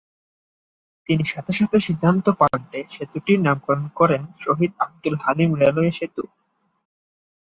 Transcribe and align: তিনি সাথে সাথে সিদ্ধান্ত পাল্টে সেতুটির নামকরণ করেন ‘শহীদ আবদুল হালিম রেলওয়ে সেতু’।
তিনি 1.09 1.23
সাথে 1.25 1.51
সাথে 1.53 1.77
সিদ্ধান্ত 1.79 2.25
পাল্টে 2.39 2.79
সেতুটির 2.89 3.39
নামকরণ 3.41 3.85
করেন 3.99 4.21
‘শহীদ 4.43 4.71
আবদুল 4.79 5.15
হালিম 5.23 5.51
রেলওয়ে 5.61 5.91
সেতু’। 5.91 6.23